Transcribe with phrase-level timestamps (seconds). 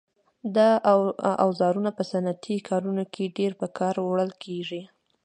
[0.55, 0.69] دا
[1.45, 4.81] اوزارونه په صنعتي کارونو کې ډېر په کار وړل کېږي.